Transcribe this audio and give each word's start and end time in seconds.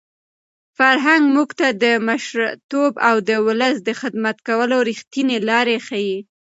فرهنګ 0.77 1.23
موږ 1.35 1.49
ته 1.59 1.67
د 1.83 1.85
مشرتوب 2.07 2.93
او 3.07 3.15
د 3.29 3.31
ولس 3.47 3.75
د 3.83 3.89
خدمت 4.01 4.37
کولو 4.47 4.77
رښتینې 4.89 5.37
لارې 5.49 5.77
ښيي. 5.87 6.17